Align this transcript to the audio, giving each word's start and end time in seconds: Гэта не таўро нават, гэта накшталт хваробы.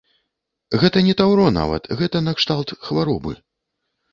Гэта 0.83 1.03
не 1.09 1.13
таўро 1.19 1.45
нават, 1.59 1.83
гэта 1.99 2.25
накшталт 2.29 2.69
хваробы. 2.89 3.37